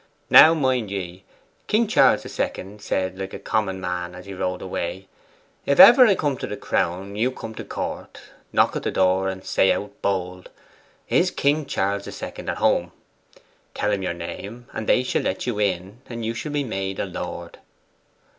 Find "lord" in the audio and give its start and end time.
17.05-17.59